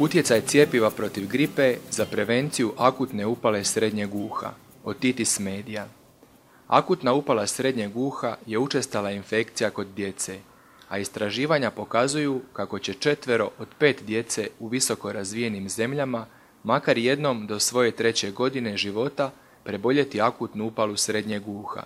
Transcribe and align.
Utjecaj 0.00 0.40
cijepiva 0.40 0.90
protiv 0.90 1.28
gripe 1.28 1.76
za 1.90 2.06
prevenciju 2.06 2.72
akutne 2.76 3.26
upale 3.26 3.64
srednjeg 3.64 4.14
uha. 4.14 4.50
Otitis 4.84 5.38
media. 5.38 5.86
Akutna 6.66 7.12
upala 7.12 7.46
srednjeg 7.46 7.96
uha 7.96 8.36
je 8.46 8.58
učestala 8.58 9.10
infekcija 9.10 9.70
kod 9.70 9.86
djece, 9.96 10.38
a 10.88 10.98
istraživanja 10.98 11.70
pokazuju 11.70 12.40
kako 12.52 12.78
će 12.78 12.94
četvero 12.94 13.50
od 13.58 13.68
pet 13.78 14.02
djece 14.06 14.48
u 14.58 14.68
visoko 14.68 15.12
razvijenim 15.12 15.68
zemljama 15.68 16.26
makar 16.64 16.98
jednom 16.98 17.46
do 17.46 17.60
svoje 17.60 17.90
treće 17.90 18.30
godine 18.30 18.76
života 18.76 19.30
preboljeti 19.64 20.20
akutnu 20.20 20.66
upalu 20.66 20.96
srednjeg 20.96 21.48
uha. 21.48 21.82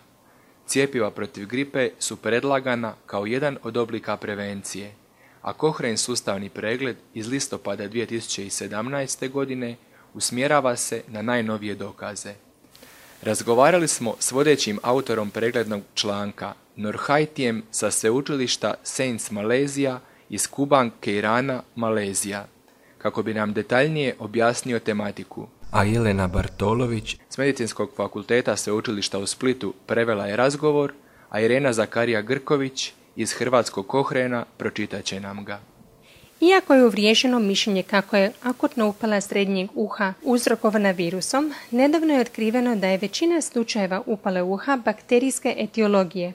Cijepiva 0.66 1.10
protiv 1.10 1.46
gripe 1.46 1.90
su 1.98 2.16
predlagana 2.16 2.94
kao 3.06 3.26
jedan 3.26 3.58
od 3.62 3.76
oblika 3.76 4.16
prevencije, 4.16 4.94
a 5.44 5.52
Kohren 5.52 5.98
sustavni 5.98 6.48
pregled 6.48 6.96
iz 7.14 7.28
listopada 7.28 7.88
2017. 7.88 9.30
godine 9.30 9.76
usmjerava 10.14 10.76
se 10.76 11.02
na 11.08 11.22
najnovije 11.22 11.74
dokaze. 11.74 12.34
Razgovarali 13.22 13.88
smo 13.88 14.14
s 14.18 14.32
vodećim 14.32 14.78
autorom 14.82 15.30
preglednog 15.30 15.82
članka 15.94 16.52
Norhaitijem 16.76 17.62
sa 17.70 17.90
sveučilišta 17.90 18.74
Saints 18.82 19.30
Malezija 19.30 20.00
iz 20.28 20.46
Kuban 20.46 20.90
Keirana, 21.00 21.62
Malezija, 21.74 22.46
kako 22.98 23.22
bi 23.22 23.34
nam 23.34 23.52
detaljnije 23.52 24.16
objasnio 24.18 24.78
tematiku. 24.78 25.48
A 25.70 25.84
Jelena 25.84 26.28
Bartolović 26.28 27.16
s 27.30 27.38
Medicinskog 27.38 27.90
fakulteta 27.96 28.56
sveučilišta 28.56 29.18
u 29.18 29.26
Splitu 29.26 29.74
prevela 29.86 30.26
je 30.26 30.36
razgovor, 30.36 30.92
a 31.30 31.40
Irena 31.40 31.72
Zakarija 31.72 32.22
Grković 32.22 32.92
iz 33.16 33.32
Hrvatskog 33.32 33.86
kohrena 33.86 34.44
pročitat 34.56 35.04
će 35.04 35.20
nam 35.20 35.44
ga. 35.44 35.60
Iako 36.40 36.74
je 36.74 36.86
uvriježeno 36.86 37.38
mišljenje 37.38 37.82
kako 37.82 38.16
je 38.16 38.32
akutna 38.42 38.86
upala 38.86 39.20
srednjeg 39.20 39.70
uha 39.74 40.14
uzrokovana 40.22 40.90
virusom, 40.90 41.54
nedavno 41.70 42.14
je 42.14 42.20
otkriveno 42.20 42.76
da 42.76 42.86
je 42.86 42.98
većina 42.98 43.40
slučajeva 43.40 44.02
upale 44.06 44.42
uha 44.42 44.76
bakterijske 44.84 45.54
etiologije. 45.58 46.32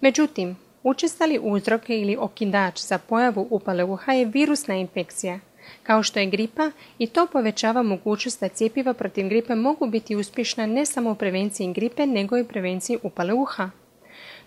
Međutim, 0.00 0.56
učestali 0.82 1.40
uzrok 1.42 1.82
ili 1.88 2.16
okidač 2.16 2.80
za 2.80 2.98
pojavu 2.98 3.46
upale 3.50 3.84
uha 3.84 4.12
je 4.12 4.24
virusna 4.24 4.74
infekcija, 4.74 5.38
kao 5.82 6.02
što 6.02 6.18
je 6.18 6.26
gripa 6.26 6.70
i 6.98 7.06
to 7.06 7.26
povećava 7.26 7.82
mogućnost 7.82 8.40
da 8.40 8.48
cijepiva 8.48 8.94
protiv 8.94 9.28
gripe 9.28 9.54
mogu 9.54 9.86
biti 9.86 10.16
uspješna 10.16 10.66
ne 10.66 10.86
samo 10.86 11.10
u 11.10 11.14
prevenciji 11.14 11.72
gripe, 11.72 12.06
nego 12.06 12.38
i 12.38 12.44
prevenciji 12.44 12.98
upale 13.02 13.32
uha. 13.32 13.70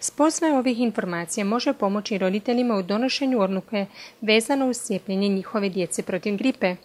Spoznaje 0.04 0.58
ovih 0.58 0.80
informacija 0.80 1.46
može 1.46 1.74
pomoći 1.74 2.18
roditeljima 2.18 2.76
u 2.76 2.84
donošenju 2.84 3.42
odluke 3.42 3.86
vezano 4.22 4.70
uz 4.70 4.78
cijepljenje 4.78 5.28
njihove 5.28 5.70
djece 5.70 6.04
protiv 6.04 6.38
gripe, 6.38 6.76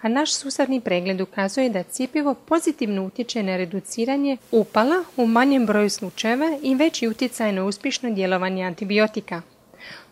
a 0.00 0.08
naš 0.08 0.34
sustavni 0.34 0.80
pregled 0.80 1.20
ukazuje 1.20 1.70
da 1.70 1.82
cijepivo 1.82 2.34
pozitivno 2.34 3.06
utječe 3.06 3.42
na 3.42 3.56
reduciranje 3.56 4.36
upala 4.50 5.04
u 5.16 5.26
manjem 5.26 5.66
broju 5.66 5.90
slučajeva 5.90 6.58
i 6.62 6.74
veći 6.74 7.08
utjecaj 7.08 7.52
na 7.52 7.64
uspješno 7.64 8.10
djelovanje 8.10 8.64
antibiotika. 8.64 9.42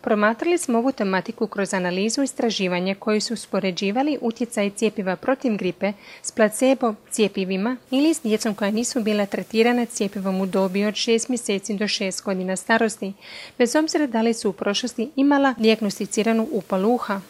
Promatrali 0.01 0.57
smo 0.57 0.77
ovu 0.77 0.91
tematiku 0.91 1.47
kroz 1.47 1.73
analizu 1.73 2.23
istraživanja 2.23 2.95
koji 2.95 3.21
su 3.21 3.33
uspoređivali 3.33 4.17
utjecaj 4.21 4.69
cijepiva 4.69 5.15
protiv 5.15 5.57
gripe 5.57 5.93
s 6.21 6.31
placebo 6.31 6.95
cijepivima 7.11 7.77
ili 7.91 8.13
s 8.13 8.21
djecom 8.21 8.55
koja 8.55 8.71
nisu 8.71 9.01
bila 9.01 9.25
tretirana 9.25 9.85
cijepivom 9.85 10.41
u 10.41 10.45
dobi 10.45 10.85
od 10.85 10.93
6 10.93 11.29
mjeseci 11.29 11.73
do 11.73 11.85
6 11.85 12.23
godina 12.23 12.55
starosti, 12.55 13.13
bez 13.57 13.75
obzira 13.75 14.07
da 14.07 14.21
li 14.21 14.33
su 14.33 14.49
u 14.49 14.53
prošlosti 14.53 15.09
imala 15.15 15.53
dijagnosticiranu 15.57 16.47
upalu 16.51 16.93
uha. 16.93 17.21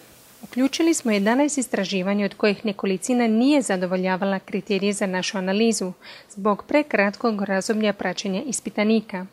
Uključili 0.44 0.94
smo 0.94 1.11
11 1.11 1.59
istraživanja 1.59 2.26
od 2.26 2.33
kojih 2.33 2.66
nekolicina 2.66 3.27
nije 3.27 3.61
zadovoljavala 3.61 4.39
kriterije 4.39 4.93
za 4.93 5.05
našu 5.05 5.37
analizu 5.37 5.92
zbog 6.30 6.64
prekratkog 6.67 7.42
razdoblja 7.42 7.93
praćenja 7.93 8.42
ispitanika. 8.42 9.26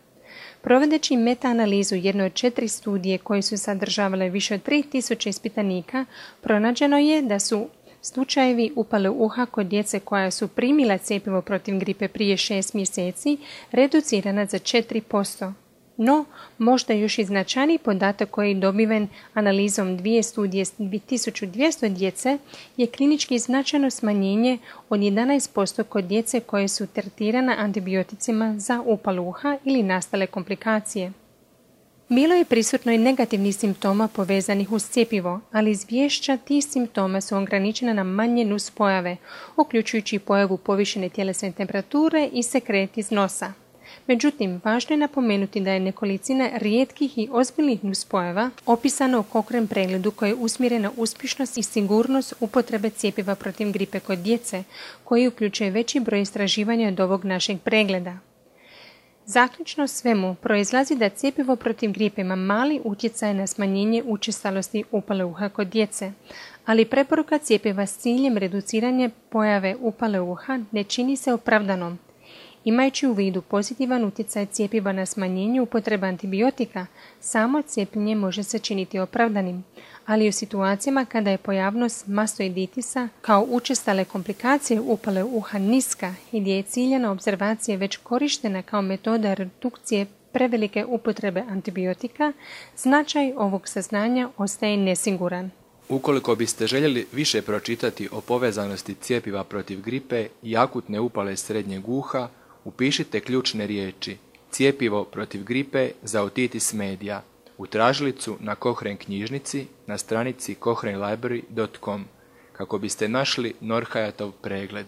Provodeći 0.62 1.16
meta-analizu 1.16 1.94
jedne 1.94 2.24
od 2.24 2.34
četiri 2.34 2.68
studije 2.68 3.18
koje 3.18 3.42
su 3.42 3.56
sadržavale 3.56 4.28
više 4.28 4.54
od 4.54 4.62
3000 4.66 5.28
ispitanika, 5.28 6.04
pronađeno 6.40 6.98
je 6.98 7.22
da 7.22 7.38
su 7.38 7.68
slučajevi 8.02 8.72
upale 8.76 9.10
uha 9.10 9.46
kod 9.46 9.66
djece 9.66 10.00
koja 10.00 10.30
su 10.30 10.48
primila 10.48 10.98
cjepivo 10.98 11.42
protiv 11.42 11.78
gripe 11.78 12.08
prije 12.08 12.36
šest 12.36 12.74
mjeseci 12.74 13.38
reducirana 13.72 14.46
za 14.46 14.58
4%. 14.58 15.52
No, 16.00 16.24
možda 16.58 16.94
još 16.94 17.18
i 17.18 17.24
značajniji 17.24 17.78
podatak 17.78 18.30
koji 18.30 18.48
je 18.48 18.54
dobiven 18.54 19.08
analizom 19.34 19.96
dvije 19.96 20.22
studije 20.22 20.64
s 20.64 20.78
1200 20.78 21.88
djece 21.88 22.38
je 22.76 22.86
klinički 22.86 23.38
značajno 23.38 23.90
smanjenje 23.90 24.58
od 24.88 25.00
11% 25.00 25.82
kod 25.82 26.04
djece 26.04 26.40
koje 26.40 26.68
su 26.68 26.86
tretirana 26.86 27.54
antibioticima 27.58 28.54
za 28.58 28.82
upaluha 28.86 29.58
ili 29.64 29.82
nastale 29.82 30.26
komplikacije. 30.26 31.12
Bilo 32.08 32.34
je 32.34 32.44
prisutno 32.44 32.92
i 32.92 32.98
negativnih 32.98 33.56
simptoma 33.56 34.08
povezanih 34.08 34.72
uz 34.72 34.90
cjepivo, 34.90 35.40
ali 35.52 35.70
izvješća 35.70 36.36
tih 36.36 36.64
simptoma 36.64 37.20
su 37.20 37.36
ograničena 37.36 37.92
na 37.92 38.04
manje 38.04 38.44
nuspojave, 38.44 39.16
uključujući 39.56 40.18
pojavu 40.18 40.56
povišene 40.56 41.08
tjelesne 41.08 41.52
temperature 41.52 42.28
i 42.32 42.42
sekret 42.42 42.98
iz 42.98 43.10
nosa. 43.10 43.52
Međutim, 44.06 44.60
važno 44.64 44.94
je 44.94 44.98
napomenuti 44.98 45.60
da 45.60 45.70
je 45.70 45.80
nekolicina 45.80 46.50
rijetkih 46.54 47.18
i 47.18 47.28
ozbiljnih 47.32 47.84
nuspojava 47.84 48.50
opisana 48.66 49.18
u 49.18 49.22
kokrem 49.22 49.66
pregledu 49.66 50.10
koje 50.10 50.30
je 50.30 50.34
usmjeren 50.34 50.82
na 50.82 50.90
uspješnost 50.96 51.58
i 51.58 51.62
sigurnost 51.62 52.34
upotrebe 52.40 52.90
cijepiva 52.90 53.34
protiv 53.34 53.72
gripe 53.72 54.00
kod 54.00 54.18
djece, 54.18 54.64
koji 55.04 55.28
uključuje 55.28 55.70
veći 55.70 56.00
broj 56.00 56.20
istraživanja 56.20 56.88
od 56.88 57.00
ovog 57.00 57.24
našeg 57.24 57.58
pregleda. 57.64 58.18
Zaključno 59.28 59.86
svemu 59.86 60.34
proizlazi 60.34 60.96
da 60.96 61.08
cijepivo 61.08 61.56
protiv 61.56 61.92
gripe 61.92 62.20
ima 62.20 62.36
mali 62.36 62.80
utjecaj 62.84 63.34
na 63.34 63.46
smanjenje 63.46 64.02
učestalosti 64.06 64.84
upale 64.90 65.24
uha 65.24 65.48
kod 65.48 65.66
djece, 65.66 66.12
ali 66.66 66.84
preporuka 66.84 67.38
cijepiva 67.38 67.86
s 67.86 67.98
ciljem 67.98 68.36
reduciranja 68.38 69.10
pojave 69.30 69.76
upale 69.80 70.20
uha 70.20 70.58
ne 70.72 70.84
čini 70.84 71.16
se 71.16 71.32
opravdanom, 71.32 71.98
Imajući 72.64 73.06
u 73.06 73.12
vidu 73.12 73.42
pozitivan 73.42 74.04
utjecaj 74.04 74.46
cijepiva 74.46 74.92
na 74.92 75.06
smanjenje 75.06 75.60
upotreba 75.60 76.06
antibiotika, 76.06 76.86
samo 77.20 77.62
cijepljenje 77.62 78.14
može 78.14 78.42
se 78.42 78.58
činiti 78.58 78.98
opravdanim, 78.98 79.64
ali 80.06 80.28
u 80.28 80.32
situacijama 80.32 81.04
kada 81.04 81.30
je 81.30 81.38
pojavnost 81.38 82.06
mastoiditisa 82.06 83.08
kao 83.20 83.46
učestale 83.50 84.04
komplikacije 84.04 84.80
upale 84.80 85.24
uha 85.24 85.58
niska 85.58 86.14
i 86.32 86.40
gdje 86.40 86.52
je 86.56 86.62
ciljena 86.62 87.12
observacija 87.12 87.76
već 87.76 87.96
korištena 87.96 88.62
kao 88.62 88.82
metoda 88.82 89.34
redukcije 89.34 90.06
prevelike 90.32 90.84
upotrebe 90.84 91.40
antibiotika, 91.48 92.32
značaj 92.76 93.32
ovog 93.36 93.68
saznanja 93.68 94.28
ostaje 94.36 94.76
nesiguran. 94.76 95.50
Ukoliko 95.88 96.34
biste 96.34 96.66
željeli 96.66 97.06
više 97.12 97.42
pročitati 97.42 98.08
o 98.12 98.20
povezanosti 98.20 98.94
cijepiva 98.94 99.44
protiv 99.44 99.80
gripe 99.80 100.28
i 100.42 100.56
akutne 100.56 101.00
upale 101.00 101.36
srednjeg 101.36 101.88
uha, 101.88 102.28
Upišite 102.68 103.20
ključne 103.20 103.66
riječi 103.66 104.16
cijepivo 104.50 105.04
protiv 105.04 105.44
gripe 105.44 105.90
za 106.02 106.22
otitis 106.22 106.72
media 106.72 107.22
u 107.58 107.66
tražilicu 107.66 108.36
na 108.40 108.54
Kohren 108.54 108.96
knjižnici 108.96 109.66
na 109.86 109.98
stranici 109.98 110.54
kohrenlibrary.com 110.54 112.04
kako 112.52 112.78
biste 112.78 113.08
našli 113.08 113.54
Norhajatov 113.60 114.32
pregled. 114.42 114.86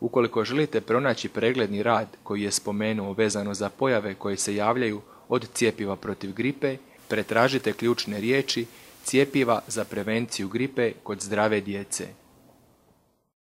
Ukoliko 0.00 0.44
želite 0.44 0.80
pronaći 0.80 1.28
pregledni 1.28 1.82
rad 1.82 2.08
koji 2.22 2.42
je 2.42 2.50
spomenuo 2.50 3.12
vezano 3.12 3.54
za 3.54 3.68
pojave 3.68 4.14
koje 4.14 4.36
se 4.36 4.54
javljaju 4.54 5.00
od 5.28 5.48
cijepiva 5.54 5.96
protiv 5.96 6.32
gripe, 6.32 6.76
pretražite 7.08 7.72
ključne 7.72 8.20
riječi 8.20 8.66
cijepiva 9.04 9.60
za 9.66 9.84
prevenciju 9.84 10.48
gripe 10.48 10.92
kod 11.02 11.20
zdrave 11.20 11.60
djece. 11.60 12.08